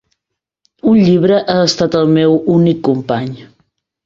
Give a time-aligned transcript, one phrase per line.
[0.91, 3.31] Un llibre ha estat el meu únic company.